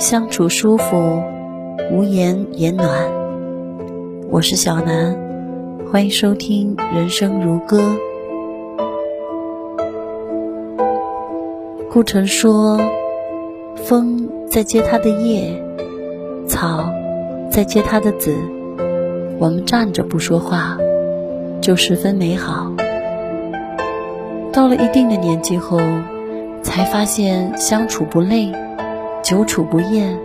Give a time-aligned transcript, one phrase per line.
[0.00, 1.22] 相处舒服，
[1.92, 2.88] 无言也暖。
[4.30, 5.14] 我是小南，
[5.92, 7.82] 欢迎收听《人生如歌》。
[11.90, 12.80] 顾城说
[13.76, 15.62] ：“风在接它的叶，
[16.48, 16.90] 草
[17.50, 18.34] 在接它的籽。
[19.38, 20.78] 我们站着不说话，
[21.60, 22.72] 就十分美好。
[24.50, 25.78] 到了一定的年纪后，
[26.62, 28.50] 才发现相处不累。”
[29.30, 30.18] 久处不厌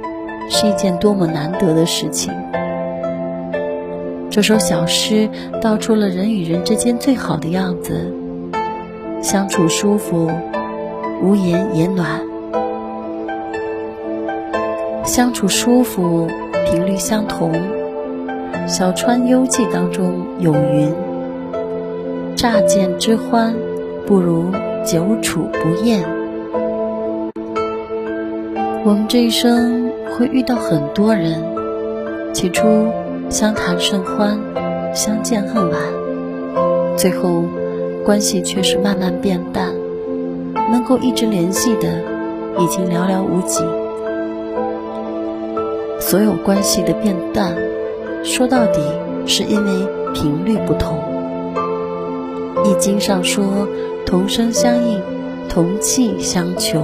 [0.50, 2.34] 是一件多么难得的事情。
[4.32, 5.30] 这首小诗
[5.62, 8.12] 道出了人与人之间最好的样子：
[9.22, 10.32] 相处舒服，
[11.22, 12.20] 无言也暖；
[15.04, 16.27] 相处舒服，
[16.66, 17.52] 频率相同。
[18.68, 20.91] 《小川幽记》当中有云
[22.35, 23.54] ：“乍见之欢，
[24.08, 24.46] 不如
[24.84, 26.04] 久处不厌。”
[28.86, 31.41] 我们这一生会遇到很多人，
[32.36, 32.88] 起初
[33.32, 34.40] 相谈甚欢，
[34.94, 35.82] 相见恨晚，
[36.96, 37.46] 最后
[38.06, 39.74] 关系却是慢慢变淡，
[40.72, 42.00] 能够一直联系的
[42.60, 43.63] 已经寥寥无几。
[46.00, 47.58] 所有关系的变淡，
[48.24, 48.80] 说到底
[49.26, 49.72] 是因为
[50.13, 50.96] 频率不同。
[52.70, 53.68] 《易经》上说
[54.06, 55.02] ：“同声相应，
[55.50, 56.84] 同气相求。”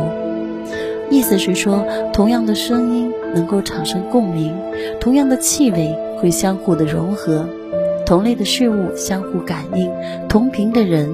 [1.11, 4.55] 意思是说，同样的声音能够产生共鸣，
[4.99, 7.45] 同样的气味会相互的融合，
[8.05, 9.91] 同类的事物相互感应，
[10.29, 11.13] 同频的人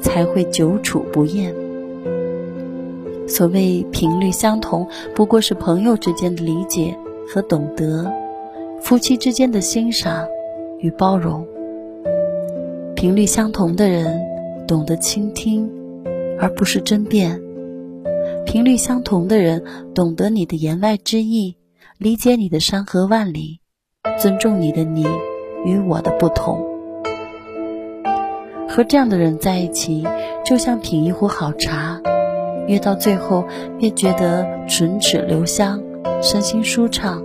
[0.00, 1.54] 才会久处不厌。
[3.28, 6.96] 所谓频率相同，不过是朋友之间的理解
[7.28, 8.10] 和懂得，
[8.80, 10.26] 夫妻之间的欣赏
[10.78, 11.46] 与包容。
[12.96, 14.22] 频率相同的人
[14.66, 15.70] 懂得倾听，
[16.40, 17.43] 而不是争辩。
[18.44, 21.56] 频率相同的人，懂得你的言外之意，
[21.98, 23.60] 理解你的山河万里，
[24.18, 25.04] 尊重你的你
[25.64, 26.64] 与我的不同。
[28.68, 30.06] 和这样的人在一起，
[30.44, 32.00] 就像品一壶好茶，
[32.66, 33.44] 越到最后
[33.80, 35.82] 越觉得唇齿留香，
[36.22, 37.22] 身心舒畅。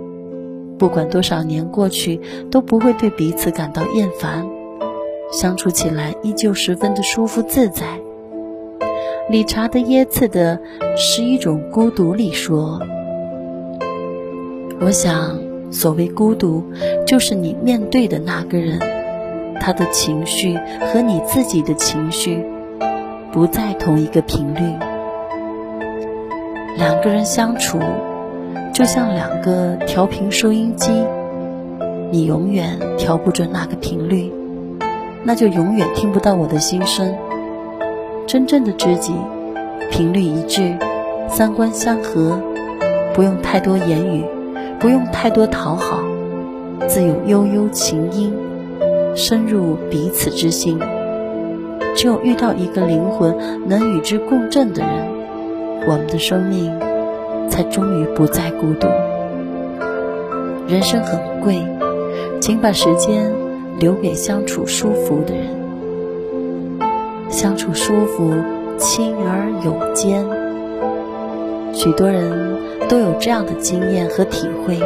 [0.78, 2.20] 不管多少年过去，
[2.50, 4.48] 都不会对彼此感到厌烦，
[5.32, 8.00] 相处起来依旧十分的舒服自在。
[9.30, 10.58] 理查德耶茨的
[10.96, 12.80] 《十一种孤独》里说
[14.82, 15.38] ：“我想，
[15.70, 16.64] 所谓孤独，
[17.06, 18.80] 就是你面对的那个人，
[19.60, 20.58] 他的情绪
[20.92, 22.44] 和你自己的情绪
[23.30, 24.62] 不在同一个频率。
[26.76, 27.78] 两个人相处，
[28.74, 30.90] 就像两个调频收音机，
[32.10, 34.32] 你永远调不准那个频率，
[35.22, 37.14] 那就永远听不到我的心声。”
[38.32, 39.12] 真正的知己，
[39.90, 40.78] 频率一致，
[41.28, 42.40] 三观相合，
[43.12, 44.24] 不用太多言语，
[44.78, 45.98] 不用太多讨好，
[46.86, 48.32] 自有悠悠情音，
[49.16, 50.78] 深入彼此之心。
[51.96, 53.36] 只有遇到一个灵魂
[53.66, 55.08] 能与之共振的人，
[55.88, 56.72] 我们的生命
[57.50, 58.86] 才终于不再孤独。
[60.68, 61.66] 人生很贵，
[62.40, 63.32] 请把时间
[63.80, 65.59] 留给相处舒服的人。
[67.40, 68.34] 相处舒服，
[68.76, 70.22] 亲而有间。
[71.72, 72.30] 许多人
[72.86, 74.78] 都有这样的经验和体会：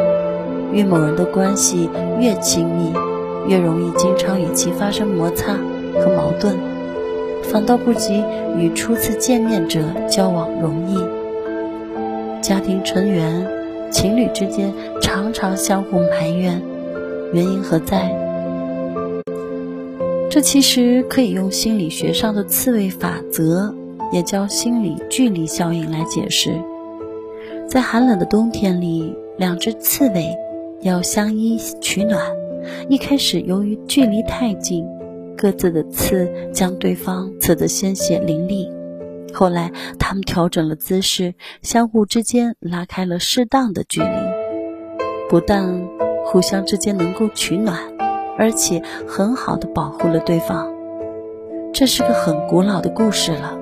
[0.73, 2.93] 与某人的关系越亲密，
[3.49, 5.55] 越容易经常与其发生摩擦
[5.99, 6.55] 和矛盾，
[7.43, 8.23] 反倒不及
[8.57, 10.97] 与初次见面者交往容易。
[12.41, 13.45] 家庭成员、
[13.91, 14.73] 情侣之间
[15.03, 16.63] 常常相互埋怨，
[17.33, 18.24] 原因何在？
[20.35, 23.73] 这其实可以用心理学上的刺猬法则，
[24.11, 26.61] 也叫心理距离效应来解释。
[27.69, 30.37] 在寒冷的冬天里，两只刺猬
[30.81, 32.21] 要相依取暖。
[32.89, 34.85] 一开始由于距离太近，
[35.37, 38.69] 各自的刺将对方刺得鲜血淋漓。
[39.33, 39.71] 后来，
[40.01, 44.09] 他们调整了姿势，相互之间拉开了适当的距离，
[45.31, 45.89] 不但
[46.25, 47.94] 互相之间能够取暖。
[48.39, 50.73] 而且很好的保护了对方，
[51.73, 53.59] 这是个很古老的故事了。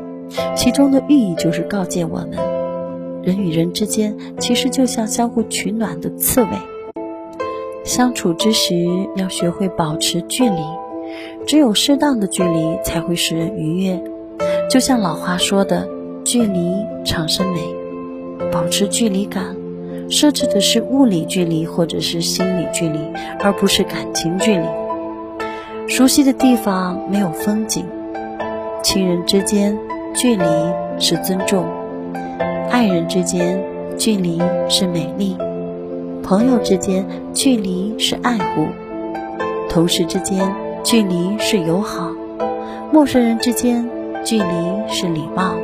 [0.56, 2.30] 其中的寓意就是告诫我们，
[3.22, 6.48] 人与人之间其实就像相互取暖的刺猬，
[7.84, 8.74] 相处之时
[9.16, 10.62] 要学会保持距离，
[11.46, 14.02] 只有适当的距离才会使人愉悦。
[14.70, 15.86] 就像老话说的
[16.24, 16.74] ，“距离
[17.04, 17.60] 产生美”，
[18.50, 19.54] 保持距离感。
[20.12, 22.98] 设置的是物理距离或者是心理距离，
[23.40, 24.66] 而不是感情距离。
[25.88, 27.86] 熟悉的地方没有风景，
[28.82, 29.76] 亲人之间
[30.14, 30.44] 距离
[30.98, 31.64] 是尊重，
[32.70, 33.58] 爱人之间
[33.96, 34.38] 距离
[34.68, 35.34] 是美丽；
[36.22, 38.66] 朋友之间，距离是爱护；
[39.70, 40.54] 同事之间，
[40.84, 42.14] 距离是友好；
[42.92, 43.88] 陌生人之间，
[44.22, 44.44] 距离
[44.88, 45.54] 是礼貌。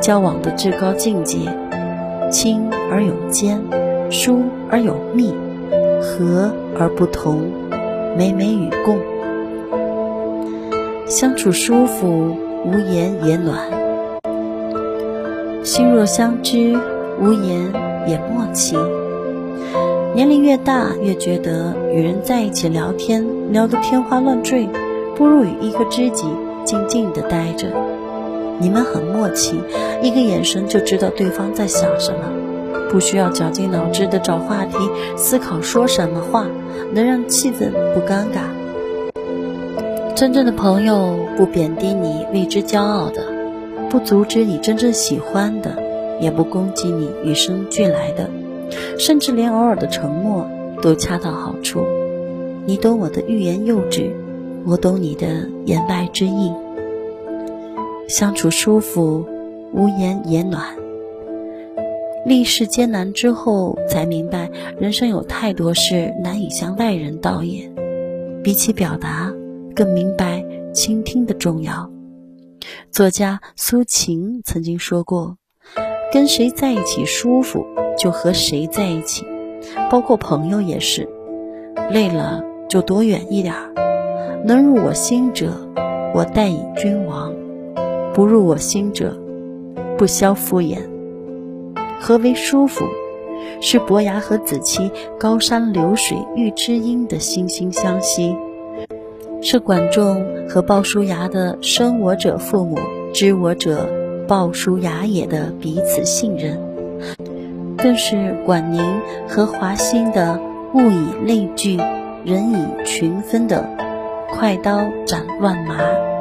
[0.00, 1.38] 交往的至高境界，
[2.34, 3.62] 亲而有间，
[4.10, 5.32] 疏而有密，
[6.02, 7.48] 和而不同，
[8.18, 8.98] 美美与共，
[11.06, 13.56] 相处舒服，无言也暖；
[15.62, 16.76] 心若相知，
[17.20, 17.72] 无言
[18.08, 18.76] 也默契。
[20.12, 24.68] 年龄越大，越觉得与人在一起聊天聊得天花乱坠，
[25.14, 26.26] 不如与一个知己
[26.64, 27.68] 静静的待着。
[28.58, 29.60] 你们很默契，
[30.02, 34.76] 一个眼神就知道对方在想什么，不需要绞尽脑汁的找话题
[35.16, 36.46] 思考说什么话
[36.92, 38.52] 能让气氛不尴尬。
[40.14, 43.22] 真正的朋友不贬低你为之骄傲的，
[43.90, 45.82] 不阻止你真正喜欢的，
[46.20, 48.30] 也不攻击你与生俱来的，
[48.98, 50.48] 甚至连偶尔的沉默
[50.80, 51.84] 都恰到好处。
[52.64, 54.10] 你懂我的欲言又止，
[54.64, 55.26] 我懂你的
[55.66, 56.52] 言外之意。
[58.08, 59.24] 相处舒服，
[59.72, 60.76] 无言也暖。
[62.26, 67.70] 历世艰难之后，才明白人生有太多事难以向外人道也。
[68.42, 69.32] 比起表达，
[69.74, 71.90] 更明白倾听的重要。
[72.90, 75.36] 作家苏秦曾经说过
[76.12, 77.64] ：“跟谁在一起舒服，
[77.98, 79.24] 就和谁在一起。”
[79.90, 81.08] 包括朋友也是。
[81.90, 83.72] 累了就躲远一点儿。
[84.44, 85.52] 能入我心者，
[86.14, 87.34] 我待以君王。
[88.14, 89.18] 不入我心者，
[89.98, 90.78] 不消敷衍。
[92.00, 92.84] 何为舒服？
[93.60, 98.36] 是伯牙和子期高山流水遇知音的惺惺相惜，
[99.42, 102.78] 是管仲和鲍叔牙的生我者父母，
[103.12, 103.88] 知我者
[104.28, 106.58] 鲍叔牙也的彼此信任，
[107.76, 108.80] 更是管宁
[109.28, 110.38] 和华歆的
[110.74, 111.76] 物以类聚，
[112.24, 113.68] 人以群分的
[114.30, 116.13] 快刀斩乱麻。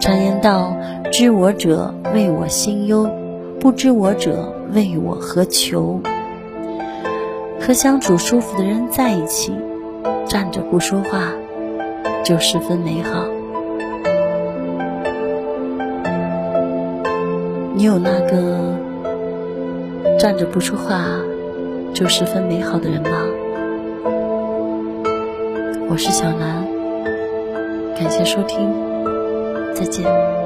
[0.00, 0.74] 常言道
[1.12, 3.06] ：“知我者，谓我心忧；
[3.60, 6.00] 不知我者，谓我何求。”
[7.60, 9.52] 和相处舒服的人在一起，
[10.26, 11.34] 站着不说话，
[12.24, 13.26] 就十分美好。
[17.74, 18.74] 你有那个
[20.18, 21.04] 站着不说话
[21.92, 23.10] 就十分美好的人吗？
[25.90, 26.64] 我是小南，
[27.98, 28.89] 感谢收听。
[29.74, 30.39] 再见。